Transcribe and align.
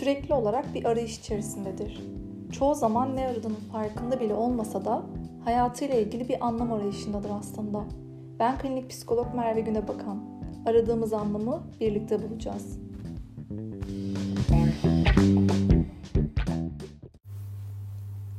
sürekli 0.00 0.34
olarak 0.34 0.74
bir 0.74 0.84
arayış 0.84 1.18
içerisindedir. 1.18 2.00
Çoğu 2.52 2.74
zaman 2.74 3.16
ne 3.16 3.26
aradığının 3.26 3.58
farkında 3.72 4.20
bile 4.20 4.34
olmasa 4.34 4.84
da 4.84 5.02
hayatıyla 5.44 5.94
ilgili 5.94 6.28
bir 6.28 6.46
anlam 6.46 6.72
arayışındadır 6.72 7.30
aslında. 7.40 7.84
Ben 8.38 8.58
klinik 8.58 8.90
psikolog 8.90 9.34
Merve 9.34 9.60
Güne 9.60 9.88
Bakan. 9.88 10.24
Aradığımız 10.66 11.12
anlamı 11.12 11.62
birlikte 11.80 12.30
bulacağız. 12.30 12.78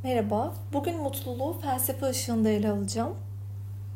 Merhaba, 0.04 0.54
bugün 0.74 0.98
mutluluğu 0.98 1.54
felsefe 1.54 2.06
ışığında 2.06 2.50
ele 2.50 2.72
alacağım. 2.72 3.14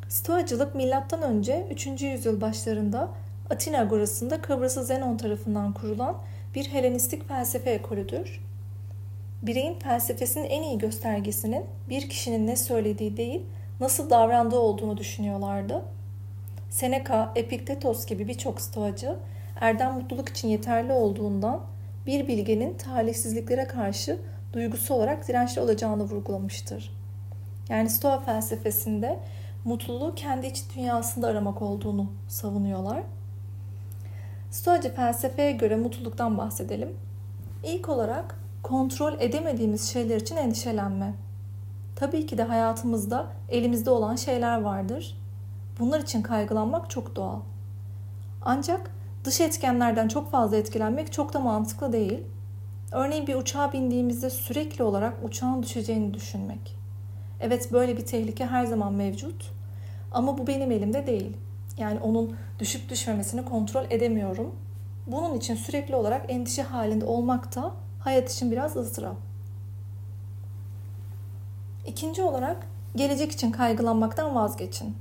Stoacılık 0.10 0.76
milattan 0.76 1.22
önce 1.22 1.68
3. 1.72 2.02
yüzyıl 2.02 2.42
başlarında 2.42 3.10
Atina 3.50 3.78
Agorası'nda 3.78 4.42
Kıbrıs'ı 4.42 4.84
Zenon 4.84 5.18
tarafından 5.18 5.74
kurulan 5.74 6.16
bir 6.56 6.66
Helenistik 6.66 7.28
felsefe 7.28 7.70
ekolüdür. 7.70 8.42
Bireyin 9.42 9.80
felsefesinin 9.80 10.46
en 10.46 10.64
iyi 10.64 10.78
göstergesinin 10.78 11.66
bir 11.90 12.10
kişinin 12.10 12.48
ne 12.48 12.56
söylediği 12.56 13.18
değil, 13.18 13.42
nasıl 13.80 14.10
davrandığı 14.10 14.60
olduğunu 14.60 14.98
düşünüyorlardı. 14.98 15.82
Seneca, 16.70 17.32
Epiktetos 17.36 18.06
gibi 18.06 18.28
birçok 18.28 18.62
stoacı 18.62 19.16
erdem 19.62 19.94
mutluluk 19.94 20.30
için 20.30 20.48
yeterli 20.48 20.92
olduğundan 20.92 21.62
bir 22.06 22.28
bilgenin 22.28 22.78
talihsizliklere 22.78 23.68
karşı 23.68 24.20
duygusu 24.54 24.94
olarak 24.94 25.28
dirençli 25.28 25.62
olacağını 25.62 26.04
vurgulamıştır. 26.04 26.92
Yani 27.70 27.90
Stoa 27.90 28.20
felsefesinde 28.20 29.20
mutluluğu 29.66 30.16
kendi 30.16 30.48
iç 30.48 30.64
dünyasında 30.76 31.28
aramak 31.28 31.62
olduğunu 31.62 32.12
savunuyorlar. 32.28 33.04
Stoacı 34.56 34.96
felsefeye 34.96 35.52
göre 35.52 35.76
mutluluktan 35.76 36.38
bahsedelim. 36.38 36.90
İlk 37.64 37.90
olarak 37.90 38.40
kontrol 38.64 39.14
edemediğimiz 39.20 39.90
şeyler 39.90 40.22
için 40.22 40.36
endişelenme. 40.36 41.14
Tabii 41.96 42.26
ki 42.26 42.38
de 42.38 42.44
hayatımızda 42.44 43.28
elimizde 43.50 43.90
olan 43.90 44.16
şeyler 44.16 44.62
vardır. 44.62 45.18
Bunlar 45.80 46.00
için 46.00 46.22
kaygılanmak 46.22 46.90
çok 46.90 47.16
doğal. 47.16 47.40
Ancak 48.42 48.92
dış 49.24 49.42
etkenlerden 49.42 50.08
çok 50.08 50.32
fazla 50.32 50.58
etkilenmek 50.58 51.14
çok 51.14 51.34
da 51.34 51.40
mantıklı 51.40 51.94
değil. 51.94 52.24
Örneğin 52.92 53.28
bir 53.28 53.36
uçağa 53.36 53.74
bindiğimizde 53.74 54.30
sürekli 54.30 54.84
olarak 54.84 55.14
uçağın 55.24 55.64
düşeceğini 55.64 56.14
düşünmek. 56.14 56.78
Evet 57.40 57.74
böyle 57.74 57.98
bir 57.98 58.06
tehlike 58.06 58.46
her 58.46 58.66
zaman 58.66 58.94
mevcut 58.94 59.52
ama 60.12 60.38
bu 60.38 60.48
benim 60.48 60.72
elimde 60.72 61.08
değil. 61.08 61.38
Yani 61.78 62.00
onun 62.00 62.36
düşüp 62.60 62.90
düşmemesini 62.90 63.46
kontrol 63.46 63.86
edemiyorum. 63.90 64.56
Bunun 65.08 65.34
için 65.34 65.56
sürekli 65.56 65.96
olarak 65.96 66.32
endişe 66.32 66.64
halinde 66.64 67.06
olmak 67.06 67.56
da 67.56 67.72
hayat 68.00 68.34
için 68.34 68.52
biraz 68.52 68.76
ızdırap. 68.76 69.18
İkinci 71.88 72.22
olarak 72.22 72.68
gelecek 72.96 73.32
için 73.32 73.52
kaygılanmaktan 73.52 74.36
vazgeçin. 74.36 74.96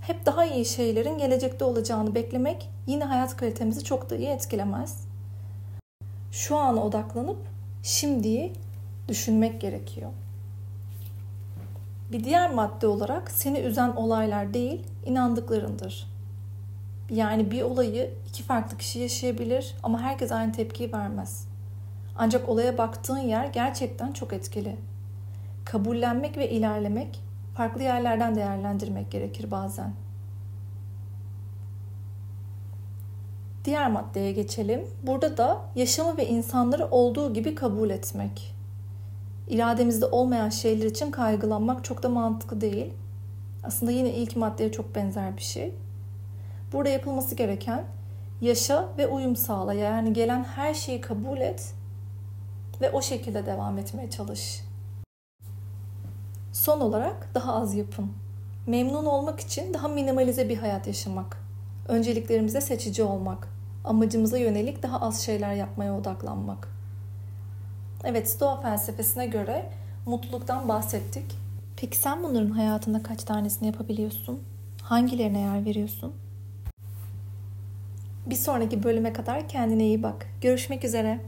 Hep 0.00 0.26
daha 0.26 0.44
iyi 0.44 0.64
şeylerin 0.64 1.18
gelecekte 1.18 1.64
olacağını 1.64 2.14
beklemek 2.14 2.70
yine 2.86 3.04
hayat 3.04 3.36
kalitemizi 3.36 3.84
çok 3.84 4.10
da 4.10 4.16
iyi 4.16 4.28
etkilemez. 4.28 5.04
Şu 6.32 6.56
ana 6.56 6.82
odaklanıp 6.84 7.38
şimdiyi 7.82 8.52
düşünmek 9.08 9.60
gerekiyor. 9.60 10.10
Bir 12.12 12.24
diğer 12.24 12.54
madde 12.54 12.86
olarak 12.86 13.30
seni 13.30 13.58
üzen 13.58 13.88
olaylar 13.88 14.54
değil, 14.54 14.86
inandıklarındır. 15.06 16.06
Yani 17.10 17.50
bir 17.50 17.62
olayı 17.62 18.10
iki 18.28 18.42
farklı 18.42 18.78
kişi 18.78 18.98
yaşayabilir 18.98 19.74
ama 19.82 20.00
herkes 20.00 20.32
aynı 20.32 20.52
tepkiyi 20.52 20.92
vermez. 20.92 21.48
Ancak 22.16 22.48
olaya 22.48 22.78
baktığın 22.78 23.18
yer 23.18 23.46
gerçekten 23.46 24.12
çok 24.12 24.32
etkili. 24.32 24.76
Kabullenmek 25.64 26.36
ve 26.36 26.50
ilerlemek, 26.50 27.20
farklı 27.54 27.82
yerlerden 27.82 28.34
değerlendirmek 28.34 29.10
gerekir 29.10 29.50
bazen. 29.50 29.92
Diğer 33.64 33.90
maddeye 33.90 34.32
geçelim. 34.32 34.86
Burada 35.02 35.36
da 35.36 35.60
yaşamı 35.74 36.16
ve 36.16 36.28
insanları 36.28 36.86
olduğu 36.90 37.34
gibi 37.34 37.54
kabul 37.54 37.90
etmek. 37.90 38.57
İrademizde 39.48 40.06
olmayan 40.06 40.48
şeyler 40.48 40.86
için 40.86 41.10
kaygılanmak 41.10 41.84
çok 41.84 42.02
da 42.02 42.08
mantıklı 42.08 42.60
değil. 42.60 42.92
Aslında 43.64 43.92
yine 43.92 44.10
ilk 44.10 44.36
maddeye 44.36 44.72
çok 44.72 44.94
benzer 44.94 45.36
bir 45.36 45.42
şey. 45.42 45.74
Burada 46.72 46.88
yapılması 46.88 47.34
gereken 47.34 47.84
yaşa 48.40 48.88
ve 48.98 49.06
uyum 49.06 49.36
sağla. 49.36 49.74
Yani 49.74 50.12
gelen 50.12 50.44
her 50.44 50.74
şeyi 50.74 51.00
kabul 51.00 51.38
et 51.38 51.74
ve 52.80 52.90
o 52.90 53.02
şekilde 53.02 53.46
devam 53.46 53.78
etmeye 53.78 54.10
çalış. 54.10 54.60
Son 56.52 56.80
olarak 56.80 57.28
daha 57.34 57.54
az 57.54 57.74
yapın. 57.74 58.12
Memnun 58.66 59.04
olmak 59.04 59.40
için 59.40 59.74
daha 59.74 59.88
minimalize 59.88 60.48
bir 60.48 60.56
hayat 60.56 60.86
yaşamak. 60.86 61.36
Önceliklerimize 61.88 62.60
seçici 62.60 63.02
olmak. 63.02 63.48
Amacımıza 63.84 64.38
yönelik 64.38 64.82
daha 64.82 65.00
az 65.00 65.20
şeyler 65.20 65.54
yapmaya 65.54 65.98
odaklanmak. 65.98 66.77
Evet, 68.04 68.30
Stoa 68.30 68.60
felsefesine 68.60 69.26
göre 69.26 69.70
mutluluktan 70.06 70.68
bahsettik. 70.68 71.24
Peki 71.76 71.96
sen 71.96 72.22
bunların 72.22 72.50
hayatında 72.50 73.02
kaç 73.02 73.24
tanesini 73.24 73.66
yapabiliyorsun? 73.66 74.40
Hangilerine 74.82 75.40
yer 75.40 75.64
veriyorsun? 75.64 76.12
Bir 78.26 78.34
sonraki 78.34 78.82
bölüme 78.82 79.12
kadar 79.12 79.48
kendine 79.48 79.86
iyi 79.86 80.02
bak. 80.02 80.26
Görüşmek 80.40 80.84
üzere. 80.84 81.20